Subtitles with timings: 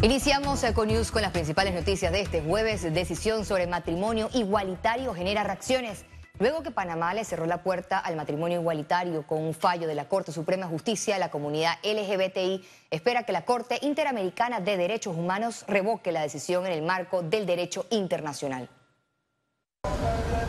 [0.00, 2.82] Iniciamos Econews con las principales noticias de este jueves.
[2.94, 6.04] Decisión sobre matrimonio igualitario genera reacciones.
[6.38, 10.08] Luego que Panamá le cerró la puerta al matrimonio igualitario con un fallo de la
[10.08, 15.64] Corte Suprema de Justicia, la comunidad LGBTI espera que la Corte Interamericana de Derechos Humanos
[15.66, 18.68] revoque la decisión en el marco del derecho internacional.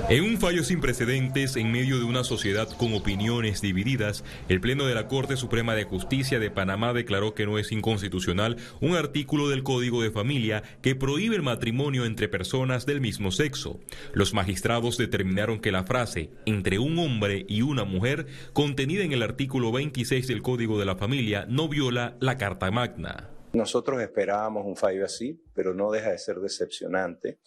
[0.10, 4.88] En un fallo sin precedentes, en medio de una sociedad con opiniones divididas, el Pleno
[4.88, 9.50] de la Corte Suprema de Justicia de Panamá declaró que no es inconstitucional un artículo
[9.50, 13.80] del Código de Familia que prohíbe el matrimonio entre personas del mismo sexo.
[14.12, 19.22] Los magistrados determinaron que la frase entre un hombre y una mujer, contenida en el
[19.22, 23.30] artículo 26 del Código de la Familia, no viola la Carta Magna.
[23.54, 27.38] Nosotros esperábamos un fallo así, pero no deja de ser decepcionante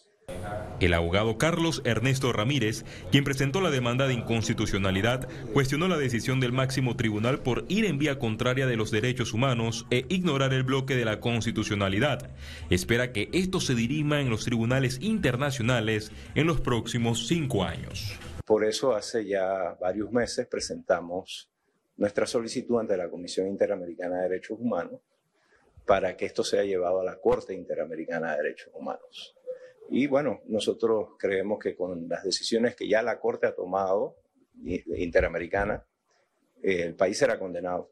[0.79, 6.51] el abogado Carlos Ernesto Ramírez, quien presentó la demanda de inconstitucionalidad, cuestionó la decisión del
[6.51, 10.95] máximo tribunal por ir en vía contraria de los derechos humanos e ignorar el bloque
[10.95, 12.31] de la constitucionalidad.
[12.69, 18.19] Espera que esto se dirima en los tribunales internacionales en los próximos cinco años.
[18.45, 21.49] Por eso hace ya varios meses presentamos
[21.95, 24.99] nuestra solicitud ante la Comisión Interamericana de Derechos Humanos
[25.85, 29.35] para que esto sea llevado a la Corte Interamericana de Derechos Humanos.
[29.89, 34.15] Y bueno, nosotros creemos que con las decisiones que ya la Corte ha tomado,
[34.63, 35.85] interamericana,
[36.61, 37.91] eh, el país será condenado.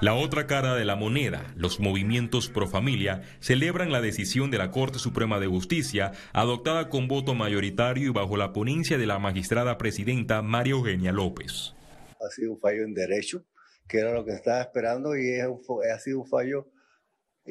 [0.00, 4.70] La otra cara de la moneda, los movimientos pro familia, celebran la decisión de la
[4.70, 9.78] Corte Suprema de Justicia, adoptada con voto mayoritario y bajo la ponencia de la magistrada
[9.78, 11.74] presidenta María Eugenia López.
[12.20, 13.44] Ha sido un fallo en derecho,
[13.88, 16.68] que era lo que estaba esperando, y ha sido un fallo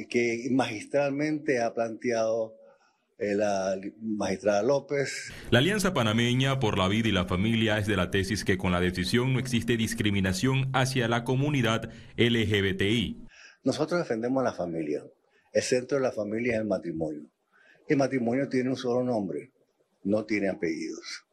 [0.09, 2.53] que magistralmente ha planteado
[3.18, 5.32] la magistrada López.
[5.50, 8.72] La Alianza Panameña por la Vida y la Familia es de la tesis que con
[8.72, 13.26] la decisión no existe discriminación hacia la comunidad LGBTI.
[13.64, 15.04] Nosotros defendemos a la familia.
[15.54, 17.30] El centro de la familia es el matrimonio.
[17.88, 19.52] El matrimonio tiene un solo nombre,
[20.04, 21.26] no tiene apellidos.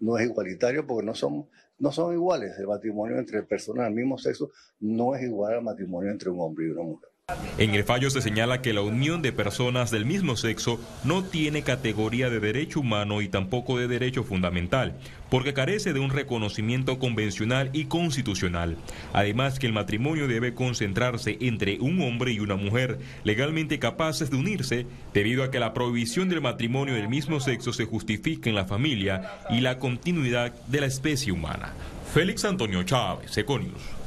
[0.00, 2.52] No es igualitario porque no son, no son iguales.
[2.58, 4.50] El matrimonio entre personas del mismo sexo
[4.80, 7.10] no es igual al matrimonio entre un hombre y una mujer.
[7.58, 11.62] En el fallo se señala que la unión de personas del mismo sexo no tiene
[11.62, 14.96] categoría de derecho humano y tampoco de derecho fundamental,
[15.28, 18.78] porque carece de un reconocimiento convencional y constitucional.
[19.12, 24.36] Además que el matrimonio debe concentrarse entre un hombre y una mujer legalmente capaces de
[24.36, 28.64] unirse, debido a que la prohibición del matrimonio del mismo sexo se justifica en la
[28.64, 31.74] familia y la continuidad de la especie humana.
[32.14, 33.97] Félix Antonio Chávez, Econius.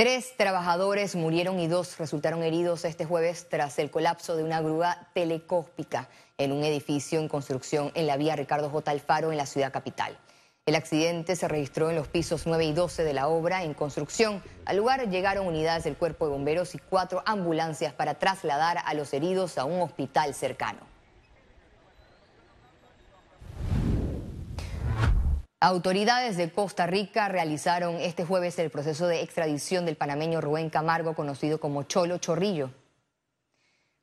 [0.00, 4.96] Tres trabajadores murieron y dos resultaron heridos este jueves tras el colapso de una grúa
[5.12, 8.92] telecóspica en un edificio en construcción en la vía Ricardo J.
[8.92, 10.16] Alfaro en la ciudad capital.
[10.64, 14.42] El accidente se registró en los pisos 9 y 12 de la obra en construcción.
[14.64, 19.12] Al lugar llegaron unidades del cuerpo de bomberos y cuatro ambulancias para trasladar a los
[19.12, 20.89] heridos a un hospital cercano.
[25.62, 31.14] Autoridades de Costa Rica realizaron este jueves el proceso de extradición del panameño Rubén Camargo,
[31.14, 32.70] conocido como Cholo Chorrillo.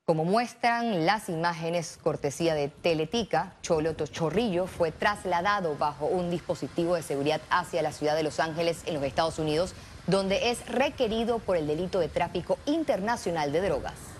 [0.05, 7.01] Como muestran las imágenes cortesía de Teletica, Cholo Chorrillo fue trasladado bajo un dispositivo de
[7.01, 9.73] seguridad hacia la ciudad de Los Ángeles en los Estados Unidos,
[10.05, 14.16] donde es requerido por el delito de tráfico internacional de drogas.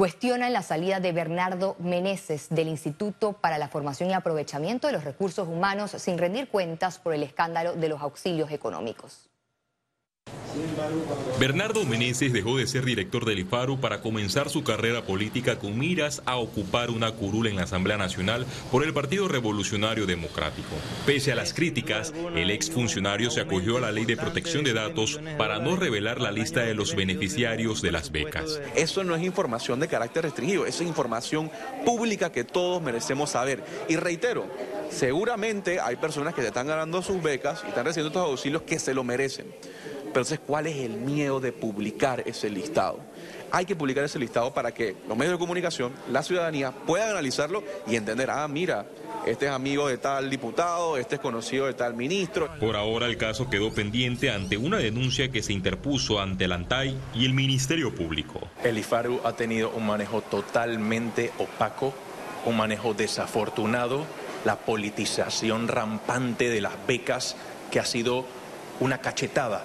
[0.00, 5.04] Cuestionan la salida de Bernardo Meneses del Instituto para la Formación y Aprovechamiento de los
[5.04, 9.29] Recursos Humanos sin rendir cuentas por el escándalo de los auxilios económicos.
[11.38, 16.22] Bernardo Meneses dejó de ser director del IFARU para comenzar su carrera política con miras
[16.26, 20.68] a ocupar una curul en la Asamblea Nacional por el Partido Revolucionario Democrático.
[21.06, 25.20] Pese a las críticas, el exfuncionario se acogió a la ley de protección de datos
[25.38, 28.60] para no revelar la lista de los beneficiarios de las becas.
[28.74, 31.50] Eso no es información de carácter restringido, es información
[31.84, 33.62] pública que todos merecemos saber.
[33.88, 34.46] Y reitero,
[34.90, 38.78] seguramente hay personas que se están ganando sus becas y están recibiendo estos auxilios que
[38.78, 39.46] se lo merecen.
[40.12, 42.98] Pero entonces, ¿cuál es el miedo de publicar ese listado?
[43.52, 47.62] Hay que publicar ese listado para que los medios de comunicación, la ciudadanía, puedan analizarlo
[47.86, 48.86] y entender, ah, mira,
[49.24, 52.48] este es amigo de tal diputado, este es conocido de tal ministro.
[52.58, 56.96] Por ahora el caso quedó pendiente ante una denuncia que se interpuso ante el ANTAI
[57.14, 58.40] y el Ministerio Público.
[58.64, 61.94] El IFARU ha tenido un manejo totalmente opaco,
[62.46, 64.06] un manejo desafortunado,
[64.44, 67.36] la politización rampante de las becas
[67.70, 68.24] que ha sido
[68.80, 69.64] una cachetada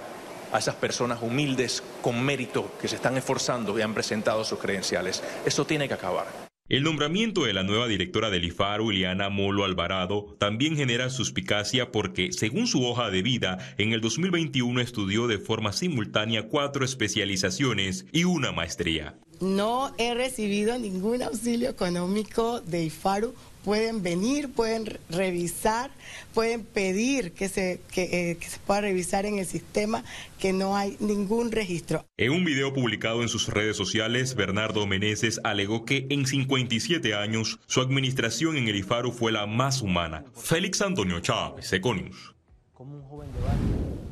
[0.56, 5.22] a esas personas humildes con mérito que se están esforzando y han presentado sus credenciales.
[5.44, 6.46] Eso tiene que acabar.
[6.68, 12.32] El nombramiento de la nueva directora del IFAR, Uliana Molo Alvarado, también genera suspicacia porque,
[12.32, 18.24] según su hoja de vida, en el 2021 estudió de forma simultánea cuatro especializaciones y
[18.24, 19.16] una maestría.
[19.40, 23.34] No he recibido ningún auxilio económico de IFARU
[23.66, 25.90] pueden venir, pueden revisar,
[26.32, 30.04] pueden pedir que se, eh, que, se pueda revisar en el sistema
[30.38, 32.06] que no hay ningún registro.
[32.16, 37.58] En un video publicado en sus redes sociales, Bernardo Meneses alegó que en 57 años
[37.66, 40.24] su administración en el IFARU fue la más humana.
[40.36, 42.36] Félix Antonio Chávez, Econius.
[42.72, 44.05] Como un joven de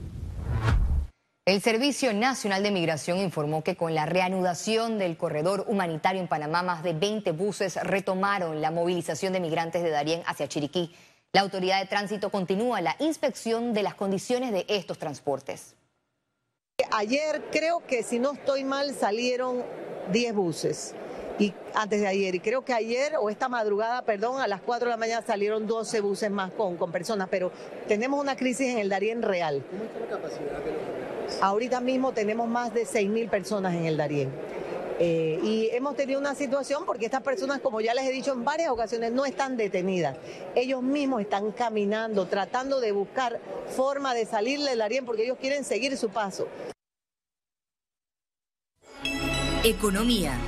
[1.47, 6.63] el Servicio Nacional de Migración informó que con la reanudación del corredor humanitario en Panamá,
[6.63, 10.95] más de 20 buses retomaron la movilización de migrantes de Darién hacia Chiriquí.
[11.35, 15.75] La autoridad de tránsito continúa la inspección de las condiciones de estos transportes.
[16.93, 19.63] Ayer creo que si no estoy mal salieron
[20.13, 20.95] 10 buses
[21.39, 22.37] y antes de ayer.
[22.37, 25.67] Y creo que ayer o esta madrugada, perdón, a las 4 de la mañana salieron
[25.67, 27.53] 12 buses más con, con personas, pero
[27.87, 29.63] tenemos una crisis en el Darién real.
[29.71, 31.04] ¿Cómo está la capacidad de los
[31.41, 34.31] Ahorita mismo tenemos más de 6.000 personas en el Darién.
[35.01, 38.45] Eh, y hemos tenido una situación porque estas personas, como ya les he dicho en
[38.45, 40.17] varias ocasiones, no están detenidas.
[40.55, 43.41] Ellos mismos están caminando, tratando de buscar
[43.75, 46.47] forma de salir del Darién porque ellos quieren seguir su paso.
[49.65, 50.39] Economía.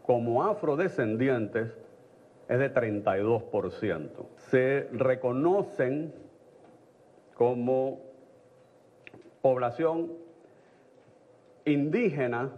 [0.02, 1.70] como afrodescendientes
[2.48, 4.26] es de 32%.
[4.50, 6.12] Se reconocen
[7.34, 8.00] como
[9.40, 10.14] población
[11.64, 12.50] indígena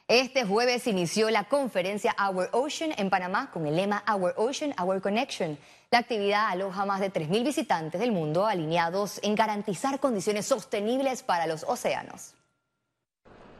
[0.06, 5.00] Este jueves inició la conferencia Our Ocean en Panamá con el lema Our Ocean, Our
[5.00, 5.58] Connection.
[5.90, 11.46] La actividad aloja más de 3.000 visitantes del mundo alineados en garantizar condiciones sostenibles para
[11.46, 12.34] los océanos.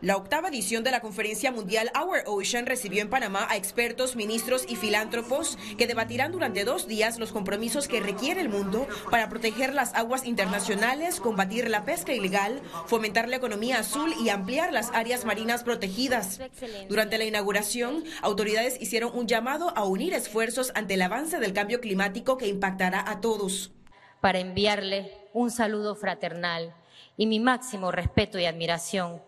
[0.00, 4.64] La octava edición de la Conferencia Mundial Our Ocean recibió en Panamá a expertos, ministros
[4.68, 9.74] y filántropos que debatirán durante dos días los compromisos que requiere el mundo para proteger
[9.74, 15.24] las aguas internacionales, combatir la pesca ilegal, fomentar la economía azul y ampliar las áreas
[15.24, 16.40] marinas protegidas.
[16.88, 21.80] Durante la inauguración, autoridades hicieron un llamado a unir esfuerzos ante el avance del cambio
[21.80, 23.72] climático que impactará a todos.
[24.20, 26.72] Para enviarle un saludo fraternal
[27.16, 29.27] y mi máximo respeto y admiración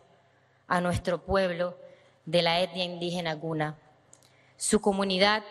[0.71, 1.77] a nuestro pueblo
[2.25, 3.77] de la etnia indígena Guna.
[4.57, 5.43] Su comunidad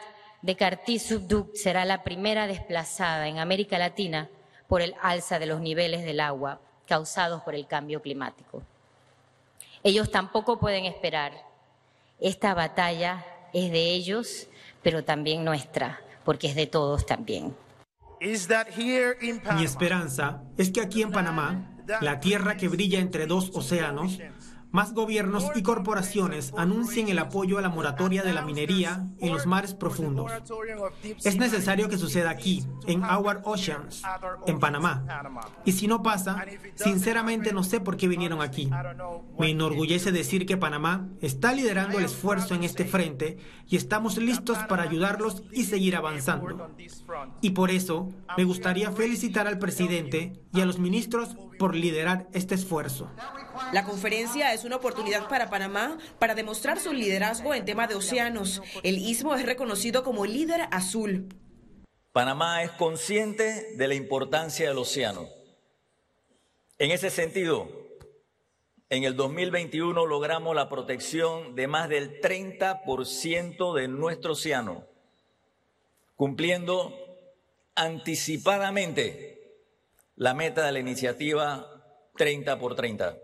[0.42, 4.30] de Cartí Subduc será la primera desplazada en América Latina
[4.68, 8.64] por el alza de los niveles del agua causados por el cambio climático.
[9.84, 11.34] Ellos tampoco pueden esperar.
[12.20, 14.48] Esta batalla es de ellos,
[14.82, 17.56] pero también nuestra, porque es de todos también.
[18.22, 24.20] Mi esperanza es que aquí en Panamá, la tierra que brilla entre dos océanos,
[24.72, 29.46] más gobiernos y corporaciones anuncien el apoyo a la moratoria de la minería en los
[29.46, 30.32] mares profundos.
[31.24, 34.04] Es necesario que suceda aquí, en Our Oceans,
[34.46, 35.04] en Panamá.
[35.66, 36.46] Y si no pasa,
[36.76, 38.70] sinceramente no sé por qué vinieron aquí.
[39.38, 44.58] Me enorgullece decir que Panamá está liderando el esfuerzo en este frente y estamos listos
[44.68, 46.70] para ayudarlos y seguir avanzando.
[47.42, 52.56] Y por eso me gustaría felicitar al presidente y a los ministros por liderar este
[52.56, 53.10] esfuerzo.
[53.74, 58.62] La conferencia es una oportunidad para Panamá para demostrar su liderazgo en tema de océanos.
[58.84, 61.28] El istmo es reconocido como líder azul.
[62.12, 65.28] Panamá es consciente de la importancia del océano.
[66.78, 67.68] En ese sentido,
[68.90, 74.88] en el 2021 logramos la protección de más del 30% de nuestro océano,
[76.16, 76.94] cumpliendo
[77.76, 79.40] anticipadamente
[80.16, 81.68] la meta de la iniciativa
[82.18, 83.18] 30 por 30.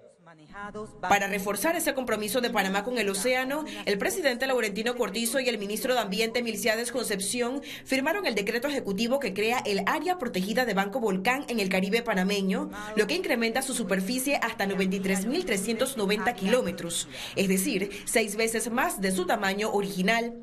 [1.01, 5.57] Para reforzar ese compromiso de Panamá con el océano, el presidente Laurentino Cortizo y el
[5.57, 10.73] ministro de Ambiente Milciades Concepción firmaron el decreto ejecutivo que crea el área protegida de
[10.73, 17.47] Banco Volcán en el Caribe panameño, lo que incrementa su superficie hasta 93.390 kilómetros, es
[17.47, 20.33] decir, seis veces más de su tamaño original.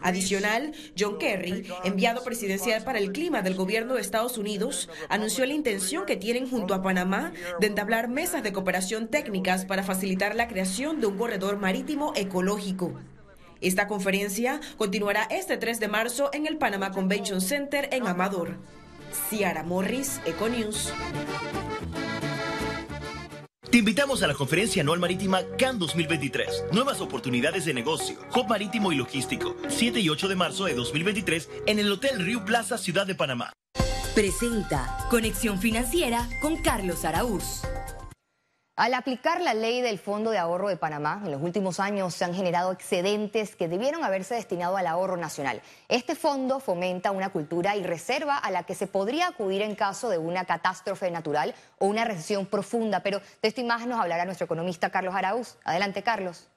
[0.00, 5.54] Adicional, John Kerry, enviado presidencial para el clima del gobierno de Estados Unidos, anunció la
[5.54, 10.48] intención que tienen junto a Panamá de entablar mesas de cooperación técnicas para facilitar la
[10.48, 12.92] creación de un corredor marítimo ecológico.
[13.60, 18.58] Esta conferencia continuará este 3 de marzo en el Panama Convention Center en Amador.
[19.30, 20.92] Ciara Morris, Econews.
[23.74, 26.66] Te invitamos a la conferencia anual marítima CAN 2023.
[26.70, 29.56] Nuevas oportunidades de negocio, hub marítimo y logístico.
[29.66, 33.52] 7 y 8 de marzo de 2023 en el Hotel Río Plaza, Ciudad de Panamá.
[34.14, 37.62] Presenta Conexión Financiera con Carlos Araúz.
[38.76, 42.24] Al aplicar la ley del Fondo de Ahorro de Panamá, en los últimos años se
[42.24, 45.62] han generado excedentes que debieron haberse destinado al ahorro nacional.
[45.88, 50.08] Este fondo fomenta una cultura y reserva a la que se podría acudir en caso
[50.08, 52.98] de una catástrofe natural o una recesión profunda.
[52.98, 55.56] Pero de esta imagen nos hablará nuestro economista Carlos Araúz.
[55.62, 56.48] Adelante, Carlos.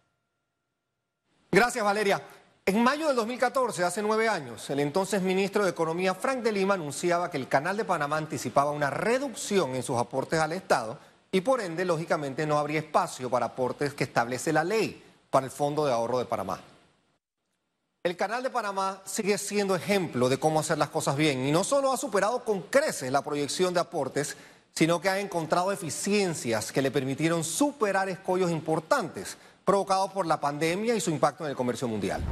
[1.52, 2.24] Gracias, Valeria.
[2.66, 6.74] En mayo del 2014, hace nueve años, el entonces ministro de Economía, Frank de Lima,
[6.74, 10.98] anunciaba que el Canal de Panamá anticipaba una reducción en sus aportes al Estado
[11.32, 15.52] y por ende, lógicamente, no habría espacio para aportes que establece la ley para el
[15.52, 16.60] Fondo de Ahorro de Panamá.
[18.04, 21.66] El Canal de Panamá sigue siendo ejemplo de cómo hacer las cosas bien y no
[21.66, 24.38] solo ha superado con creces la proyección de aportes,
[24.74, 30.96] sino que ha encontrado eficiencias que le permitieron superar escollos importantes provocados por la pandemia
[30.96, 32.24] y su impacto en el comercio mundial.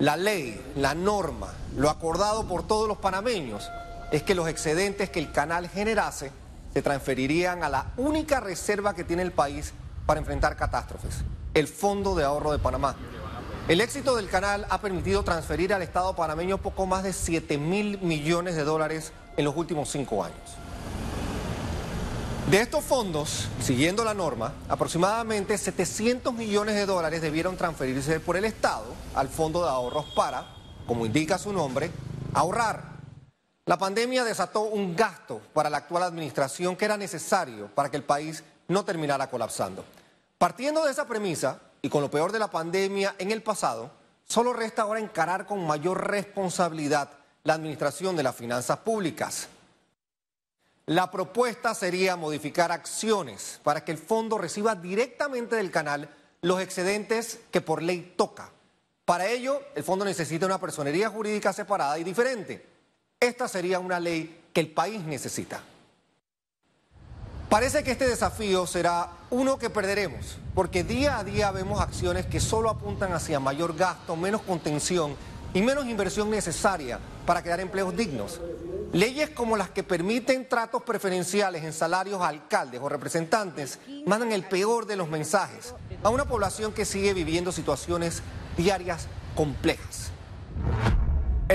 [0.00, 3.70] La ley, la norma, lo acordado por todos los panameños
[4.10, 6.32] es que los excedentes que el canal generase
[6.74, 9.72] se transferirían a la única reserva que tiene el país
[10.06, 11.22] para enfrentar catástrofes,
[11.54, 12.96] el Fondo de Ahorro de Panamá.
[13.68, 17.98] El éxito del canal ha permitido transferir al Estado panameño poco más de 7 mil
[18.00, 20.36] millones de dólares en los últimos cinco años.
[22.50, 28.44] De estos fondos, siguiendo la norma, aproximadamente 700 millones de dólares debieron transferirse por el
[28.44, 30.44] Estado al Fondo de Ahorros para,
[30.86, 31.90] como indica su nombre,
[32.34, 32.93] ahorrar
[33.66, 38.02] la pandemia desató un gasto para la actual administración que era necesario para que el
[38.02, 39.84] país no terminara colapsando.
[40.36, 43.90] Partiendo de esa premisa, y con lo peor de la pandemia en el pasado,
[44.26, 47.10] solo resta ahora encarar con mayor responsabilidad
[47.42, 49.48] la administración de las finanzas públicas.
[50.86, 56.10] La propuesta sería modificar acciones para que el fondo reciba directamente del canal
[56.42, 58.50] los excedentes que por ley toca.
[59.06, 62.73] Para ello, el fondo necesita una personería jurídica separada y diferente.
[63.24, 65.62] Esta sería una ley que el país necesita.
[67.48, 72.38] Parece que este desafío será uno que perderemos, porque día a día vemos acciones que
[72.38, 75.16] solo apuntan hacia mayor gasto, menos contención
[75.54, 78.42] y menos inversión necesaria para crear empleos dignos.
[78.92, 84.44] Leyes como las que permiten tratos preferenciales en salarios a alcaldes o representantes mandan el
[84.44, 88.20] peor de los mensajes a una población que sigue viviendo situaciones
[88.58, 90.10] diarias complejas.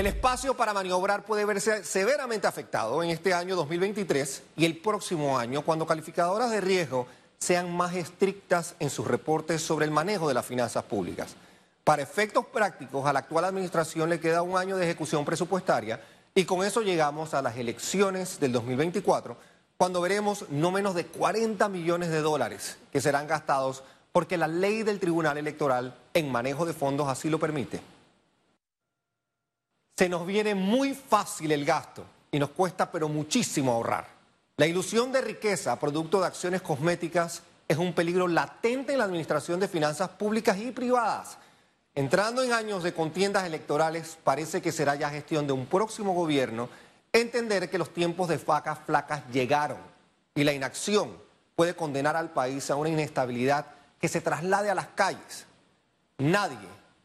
[0.00, 5.38] El espacio para maniobrar puede verse severamente afectado en este año 2023 y el próximo
[5.38, 7.06] año cuando calificadoras de riesgo
[7.38, 11.36] sean más estrictas en sus reportes sobre el manejo de las finanzas públicas.
[11.84, 16.00] Para efectos prácticos, a la actual administración le queda un año de ejecución presupuestaria
[16.34, 19.36] y con eso llegamos a las elecciones del 2024,
[19.76, 24.82] cuando veremos no menos de 40 millones de dólares que serán gastados porque la ley
[24.82, 27.82] del Tribunal Electoral en manejo de fondos así lo permite.
[30.00, 34.06] Se nos viene muy fácil el gasto y nos cuesta pero muchísimo ahorrar.
[34.56, 39.60] La ilusión de riqueza producto de acciones cosméticas es un peligro latente en la administración
[39.60, 41.36] de finanzas públicas y privadas
[41.94, 46.70] Entrando en años de contiendas electorales, parece que será ya gestión de un próximo gobierno
[47.12, 49.76] entender que los tiempos de vacas flacas llegaron
[50.34, 51.14] y la inacción
[51.56, 53.66] puede condenar al país a una inestabilidad
[54.00, 55.44] que se traslade a las calles.
[56.16, 56.56] Nadie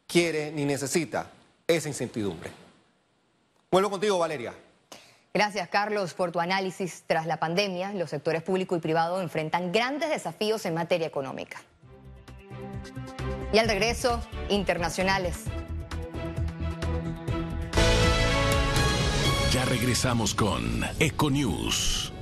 [0.07, 1.29] quiere ni necesita
[1.67, 2.64] esa incertidumbre.
[3.75, 4.53] Vuelvo contigo, Valeria.
[5.33, 7.03] Gracias, Carlos, por tu análisis.
[7.07, 11.61] Tras la pandemia, los sectores público y privado enfrentan grandes desafíos en materia económica.
[13.51, 15.43] Y al regreso, internacionales.
[19.51, 22.14] Ya regresamos con Econews.